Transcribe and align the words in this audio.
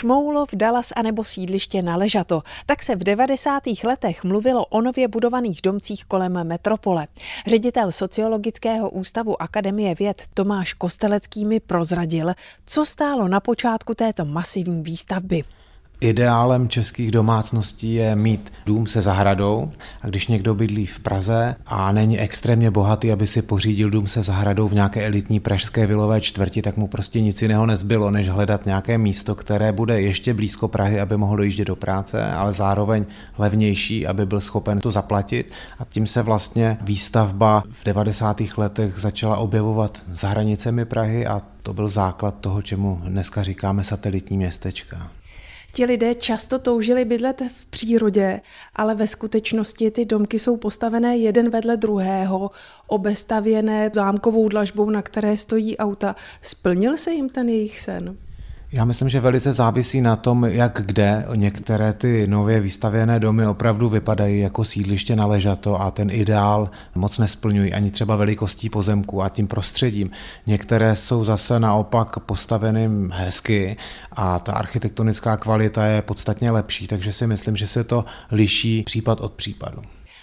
Šmoulov, 0.00 0.48
Dallas 0.54 0.92
anebo 0.96 1.24
sídliště 1.24 1.82
na 1.82 1.96
Ležato. 1.96 2.42
Tak 2.66 2.82
se 2.82 2.96
v 2.96 3.04
90. 3.04 3.62
letech 3.84 4.24
mluvilo 4.24 4.66
o 4.66 4.80
nově 4.80 5.08
budovaných 5.08 5.60
domcích 5.62 6.04
kolem 6.04 6.44
metropole. 6.44 7.06
Ředitel 7.46 7.92
Sociologického 7.92 8.90
ústavu 8.90 9.42
Akademie 9.42 9.94
věd 9.94 10.22
Tomáš 10.34 10.72
Kostelecký 10.72 11.44
mi 11.44 11.60
prozradil, 11.60 12.32
co 12.66 12.84
stálo 12.84 13.28
na 13.28 13.40
počátku 13.40 13.94
této 13.94 14.24
masivní 14.24 14.82
výstavby. 14.82 15.42
Ideálem 16.02 16.68
českých 16.68 17.10
domácností 17.10 17.94
je 17.94 18.16
mít 18.16 18.52
dům 18.66 18.86
se 18.86 19.02
zahradou 19.02 19.72
a 20.02 20.06
když 20.06 20.28
někdo 20.28 20.54
bydlí 20.54 20.86
v 20.86 21.00
Praze 21.00 21.56
a 21.66 21.92
není 21.92 22.18
extrémně 22.18 22.70
bohatý, 22.70 23.12
aby 23.12 23.26
si 23.26 23.42
pořídil 23.42 23.90
dům 23.90 24.06
se 24.06 24.22
zahradou 24.22 24.68
v 24.68 24.74
nějaké 24.74 25.06
elitní 25.06 25.40
pražské 25.40 25.86
vilové 25.86 26.20
čtvrti, 26.20 26.62
tak 26.62 26.76
mu 26.76 26.86
prostě 26.86 27.20
nic 27.20 27.42
jiného 27.42 27.66
nezbylo, 27.66 28.10
než 28.10 28.28
hledat 28.28 28.66
nějaké 28.66 28.98
místo, 28.98 29.34
které 29.34 29.72
bude 29.72 30.00
ještě 30.00 30.34
blízko 30.34 30.68
Prahy, 30.68 31.00
aby 31.00 31.16
mohl 31.16 31.36
dojíždět 31.36 31.66
do 31.66 31.76
práce, 31.76 32.24
ale 32.24 32.52
zároveň 32.52 33.06
levnější, 33.38 34.06
aby 34.06 34.26
byl 34.26 34.40
schopen 34.40 34.80
to 34.80 34.90
zaplatit. 34.90 35.52
A 35.78 35.84
tím 35.84 36.06
se 36.06 36.22
vlastně 36.22 36.78
výstavba 36.82 37.62
v 37.70 37.84
90. 37.84 38.40
letech 38.56 38.98
začala 38.98 39.36
objevovat 39.36 40.02
za 40.12 40.28
hranicemi 40.28 40.84
Prahy 40.84 41.26
a 41.26 41.40
to 41.62 41.74
byl 41.74 41.88
základ 41.88 42.34
toho, 42.40 42.62
čemu 42.62 43.00
dneska 43.04 43.42
říkáme 43.42 43.84
satelitní 43.84 44.36
městečka. 44.36 45.10
Ti 45.72 45.84
lidé 45.84 46.14
často 46.14 46.58
toužili 46.58 47.04
bydlet 47.04 47.42
v 47.56 47.66
přírodě, 47.66 48.40
ale 48.76 48.94
ve 48.94 49.06
skutečnosti 49.06 49.90
ty 49.90 50.04
domky 50.04 50.38
jsou 50.38 50.56
postavené 50.56 51.16
jeden 51.16 51.50
vedle 51.50 51.76
druhého, 51.76 52.50
obestavěné 52.86 53.90
zámkovou 53.94 54.48
dlažbou, 54.48 54.90
na 54.90 55.02
které 55.02 55.36
stojí 55.36 55.78
auta. 55.78 56.16
Splnil 56.42 56.96
se 56.96 57.12
jim 57.12 57.28
ten 57.28 57.48
jejich 57.48 57.80
sen? 57.80 58.16
Já 58.72 58.84
myslím, 58.84 59.08
že 59.08 59.20
velice 59.20 59.52
závisí 59.52 60.00
na 60.00 60.16
tom, 60.16 60.44
jak 60.44 60.82
kde. 60.84 61.26
Některé 61.34 61.92
ty 61.92 62.26
nově 62.26 62.60
vystavěné 62.60 63.20
domy 63.20 63.46
opravdu 63.46 63.88
vypadají 63.88 64.40
jako 64.40 64.64
sídliště 64.64 65.16
na 65.16 65.26
ležato 65.26 65.80
a 65.80 65.90
ten 65.90 66.10
ideál 66.10 66.70
moc 66.94 67.18
nesplňují 67.18 67.72
ani 67.72 67.90
třeba 67.90 68.16
velikostí 68.16 68.70
pozemku 68.70 69.22
a 69.22 69.28
tím 69.28 69.46
prostředím. 69.46 70.10
Některé 70.46 70.96
jsou 70.96 71.24
zase 71.24 71.60
naopak 71.60 72.18
postaveny 72.18 72.90
hezky 73.10 73.76
a 74.12 74.38
ta 74.38 74.52
architektonická 74.52 75.36
kvalita 75.36 75.86
je 75.86 76.02
podstatně 76.02 76.50
lepší, 76.50 76.86
takže 76.86 77.12
si 77.12 77.26
myslím, 77.26 77.56
že 77.56 77.66
se 77.66 77.84
to 77.84 78.04
liší 78.30 78.82
případ 78.82 79.20
od 79.20 79.32
případu. 79.32 79.82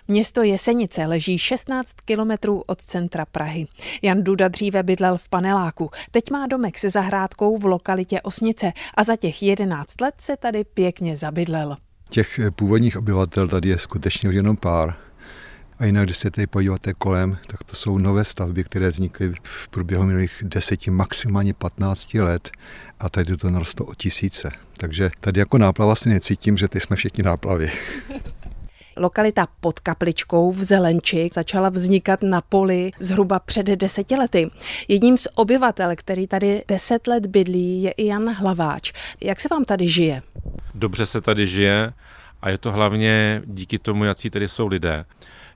Město 0.10 0.44
Jesenice 0.44 1.06
leží 1.06 1.38
16 1.38 1.94
kilometrů 2.06 2.64
od 2.68 2.82
centra 2.82 3.26
Prahy. 3.26 3.68
Jan 4.02 4.24
Duda 4.24 4.48
dříve 4.48 4.84
bydlel 4.84 5.18
v 5.18 5.30
paneláku, 5.30 5.90
teď 6.12 6.32
má 6.32 6.48
domek 6.48 6.78
se 6.78 6.90
zahrádkou 6.90 7.58
v 7.58 7.66
lokalitě 7.66 8.22
Osnice 8.22 8.72
a 8.94 9.04
za 9.04 9.16
těch 9.16 9.44
11 9.44 10.02
let 10.02 10.16
se 10.18 10.38
tady 10.38 10.64
pěkně 10.64 11.18
zabydlel. 11.18 11.78
Těch 12.10 12.40
původních 12.56 12.98
obyvatel 12.98 13.48
tady 13.48 13.70
je 13.70 13.78
skutečně 13.78 14.30
jenom 14.30 14.58
pár. 14.58 14.96
A 15.80 15.86
jinak, 15.86 16.06
když 16.06 16.18
se 16.18 16.32
tady 16.32 16.48
podíváte 16.48 16.94
kolem, 16.94 17.38
tak 17.48 17.64
to 17.64 17.76
jsou 17.76 17.98
nové 17.98 18.26
stavby, 18.26 18.64
které 18.64 18.90
vznikly 18.90 19.34
v 19.44 19.68
průběhu 19.68 20.06
minulých 20.06 20.44
deseti, 20.44 20.92
maximálně 20.92 21.54
15 21.54 22.14
let 22.14 22.52
a 23.00 23.10
tady 23.10 23.38
to 23.38 23.50
narostlo 23.50 23.86
o 23.86 23.96
tisíce. 23.96 24.52
Takže 24.78 25.10
tady 25.20 25.40
jako 25.40 25.58
náplava 25.58 25.96
si 25.96 26.10
necítím, 26.10 26.58
že 26.58 26.68
teď 26.68 26.84
jsme 26.84 26.96
všichni 26.96 27.24
náplavy. 27.24 27.72
Lokalita 28.98 29.48
pod 29.60 29.80
Kapličkou 29.80 30.52
v 30.52 30.64
Zelenči 30.64 31.30
začala 31.34 31.70
vznikat 31.70 32.24
na 32.24 32.42
poli 32.42 32.92
zhruba 33.00 33.40
před 33.40 33.66
deseti 33.66 34.16
lety. 34.16 34.52
Jedním 34.88 35.18
z 35.18 35.28
obyvatel, 35.36 35.92
který 35.96 36.28
tady 36.28 36.64
deset 36.68 37.08
let 37.08 37.26
bydlí, 37.26 37.84
je 37.84 37.92
i 37.92 38.06
Jan 38.06 38.34
Hlaváč. 38.34 38.94
Jak 39.24 39.40
se 39.40 39.48
vám 39.52 39.66
tady 39.66 39.90
žije? 39.90 40.22
Dobře 40.76 41.06
se 41.06 41.22
tady 41.22 41.48
žije 41.48 41.94
a 42.42 42.50
je 42.50 42.58
to 42.58 42.72
hlavně 42.72 43.42
díky 43.46 43.80
tomu, 43.80 44.04
jaký 44.04 44.30
tady 44.30 44.48
jsou 44.48 44.68
lidé. 44.68 45.06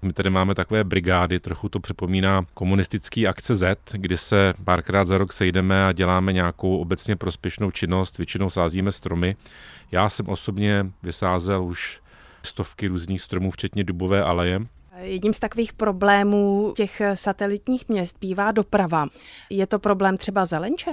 My 0.02 0.14
tady 0.14 0.30
máme 0.30 0.56
takové 0.56 0.84
brigády, 0.84 1.40
trochu 1.40 1.70
to 1.70 1.80
připomíná 1.80 2.46
komunistický 2.54 3.28
akce 3.28 3.56
Z, 3.56 3.80
kdy 3.92 4.18
se 4.18 4.54
párkrát 4.64 5.06
za 5.06 5.18
rok 5.18 5.34
sejdeme 5.34 5.86
a 5.86 5.92
děláme 5.92 6.34
nějakou 6.34 6.78
obecně 6.78 7.16
prospěšnou 7.16 7.72
činnost, 7.72 8.18
většinou 8.18 8.50
sázíme 8.50 8.92
stromy. 8.92 9.36
Já 9.92 10.10
jsem 10.10 10.30
osobně 10.30 10.86
vysázel 11.04 11.64
už 11.64 12.02
stovky 12.44 12.88
různých 12.88 13.22
stromů, 13.22 13.52
včetně 13.52 13.84
dubové 13.84 14.24
aleje. 14.24 14.62
Jedním 15.02 15.34
z 15.34 15.40
takových 15.40 15.74
problémů 15.74 16.74
těch 16.76 17.02
satelitních 17.14 17.90
měst 17.90 18.18
bývá 18.22 18.52
doprava. 18.52 19.08
Je 19.50 19.68
to 19.68 19.80
problém 19.80 20.18
třeba 20.18 20.46
Zelenče? 20.46 20.92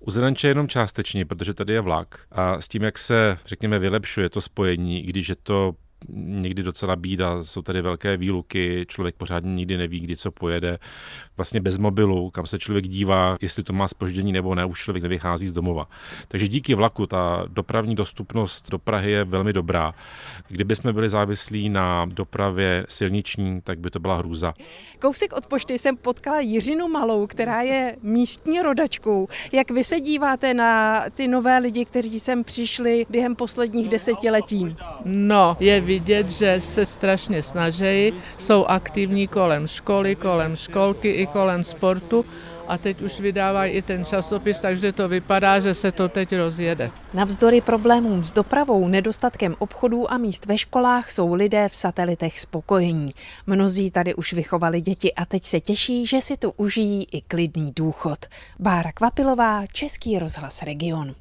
U 0.00 0.10
Zelenče 0.10 0.48
jenom 0.48 0.68
částečně, 0.68 1.24
protože 1.24 1.54
tady 1.54 1.72
je 1.72 1.80
vlak 1.80 2.20
a 2.32 2.60
s 2.60 2.68
tím, 2.68 2.82
jak 2.82 2.98
se, 2.98 3.38
řekněme, 3.46 3.78
vylepšuje 3.78 4.30
to 4.30 4.40
spojení, 4.40 5.04
i 5.04 5.06
když 5.06 5.28
je 5.28 5.36
to 5.42 5.74
někdy 6.08 6.62
docela 6.62 6.96
bída, 6.96 7.44
jsou 7.44 7.62
tady 7.62 7.82
velké 7.82 8.16
výluky, 8.16 8.84
člověk 8.88 9.14
pořádně 9.14 9.54
nikdy 9.54 9.76
neví, 9.76 10.00
kdy 10.00 10.16
co 10.16 10.30
pojede. 10.30 10.78
Vlastně 11.36 11.60
bez 11.60 11.78
mobilu, 11.78 12.30
kam 12.30 12.46
se 12.46 12.58
člověk 12.58 12.88
dívá, 12.88 13.36
jestli 13.40 13.62
to 13.62 13.72
má 13.72 13.88
spoždění 13.88 14.32
nebo 14.32 14.54
ne, 14.54 14.64
už 14.64 14.80
člověk 14.80 15.02
nevychází 15.02 15.48
z 15.48 15.52
domova. 15.52 15.88
Takže 16.28 16.48
díky 16.48 16.74
vlaku 16.74 17.06
ta 17.06 17.44
dopravní 17.48 17.94
dostupnost 17.94 18.70
do 18.70 18.78
Prahy 18.78 19.10
je 19.10 19.24
velmi 19.24 19.52
dobrá. 19.52 19.94
Kdyby 20.48 20.76
jsme 20.76 20.92
byli 20.92 21.08
závislí 21.08 21.68
na 21.68 22.04
dopravě 22.04 22.86
silniční, 22.88 23.60
tak 23.60 23.78
by 23.78 23.90
to 23.90 24.00
byla 24.00 24.16
hrůza. 24.16 24.54
Kousek 24.98 25.32
od 25.32 25.46
pošty 25.46 25.78
jsem 25.78 25.96
potkala 25.96 26.40
Jiřinu 26.40 26.88
Malou, 26.88 27.26
která 27.26 27.62
je 27.62 27.96
místní 28.02 28.62
rodačkou. 28.62 29.28
Jak 29.52 29.70
vy 29.70 29.84
se 29.84 30.00
díváte 30.00 30.54
na 30.54 31.00
ty 31.14 31.28
nové 31.28 31.58
lidi, 31.58 31.84
kteří 31.84 32.20
sem 32.20 32.44
přišli 32.44 33.06
během 33.10 33.36
posledních 33.36 33.88
desetiletí? 33.88 34.76
No, 35.04 35.56
je 35.60 35.80
vidět, 35.90 36.30
že 36.30 36.60
se 36.60 36.86
strašně 36.86 37.42
snaží, 37.42 38.12
jsou 38.38 38.64
aktivní 38.64 39.28
kolem 39.28 39.66
školy, 39.66 40.16
kolem 40.16 40.56
školky 40.56 41.10
i 41.10 41.26
kolem 41.26 41.64
sportu 41.64 42.24
a 42.68 42.78
teď 42.78 43.02
už 43.02 43.20
vydávají 43.20 43.72
i 43.72 43.82
ten 43.82 44.04
časopis, 44.04 44.60
takže 44.60 44.92
to 44.92 45.08
vypadá, 45.08 45.60
že 45.60 45.74
se 45.74 45.92
to 45.92 46.08
teď 46.08 46.36
rozjede. 46.36 46.90
Navzdory 47.14 47.60
problémům 47.60 48.24
s 48.24 48.32
dopravou, 48.32 48.88
nedostatkem 48.88 49.56
obchodů 49.58 50.12
a 50.12 50.18
míst 50.18 50.46
ve 50.46 50.58
školách 50.58 51.10
jsou 51.10 51.34
lidé 51.34 51.68
v 51.68 51.76
satelitech 51.76 52.40
spokojení. 52.40 53.10
Mnozí 53.46 53.90
tady 53.90 54.14
už 54.14 54.32
vychovali 54.32 54.80
děti 54.80 55.14
a 55.14 55.24
teď 55.24 55.44
se 55.44 55.60
těší, 55.60 56.06
že 56.06 56.20
si 56.20 56.36
tu 56.36 56.52
užijí 56.56 57.06
i 57.12 57.20
klidný 57.20 57.72
důchod. 57.76 58.18
Bára 58.58 58.92
Kvapilová, 58.92 59.66
Český 59.66 60.18
rozhlas 60.18 60.62
Region. 60.62 61.14